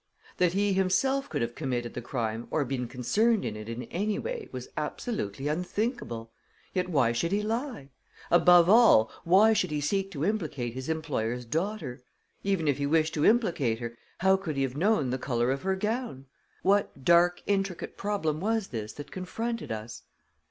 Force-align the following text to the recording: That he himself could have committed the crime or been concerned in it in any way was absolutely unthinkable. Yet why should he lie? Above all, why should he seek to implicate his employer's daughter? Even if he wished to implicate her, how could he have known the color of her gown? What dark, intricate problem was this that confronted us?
That 0.37 0.53
he 0.53 0.73
himself 0.73 1.29
could 1.29 1.43
have 1.43 1.53
committed 1.53 1.93
the 1.93 2.01
crime 2.01 2.47
or 2.49 2.65
been 2.65 2.87
concerned 2.87 3.45
in 3.45 3.55
it 3.55 3.69
in 3.69 3.83
any 3.83 4.17
way 4.17 4.49
was 4.51 4.67
absolutely 4.75 5.47
unthinkable. 5.47 6.31
Yet 6.73 6.89
why 6.89 7.11
should 7.11 7.31
he 7.31 7.43
lie? 7.43 7.91
Above 8.31 8.67
all, 8.67 9.11
why 9.25 9.53
should 9.53 9.69
he 9.69 9.79
seek 9.79 10.09
to 10.13 10.25
implicate 10.25 10.73
his 10.73 10.89
employer's 10.89 11.45
daughter? 11.45 12.01
Even 12.43 12.67
if 12.67 12.79
he 12.79 12.87
wished 12.87 13.13
to 13.13 13.25
implicate 13.27 13.77
her, 13.77 13.95
how 14.21 14.37
could 14.37 14.55
he 14.55 14.63
have 14.63 14.75
known 14.75 15.11
the 15.11 15.19
color 15.19 15.51
of 15.51 15.61
her 15.61 15.75
gown? 15.75 16.25
What 16.63 17.05
dark, 17.05 17.43
intricate 17.45 17.95
problem 17.95 18.39
was 18.39 18.69
this 18.69 18.93
that 18.93 19.11
confronted 19.11 19.71
us? 19.71 20.01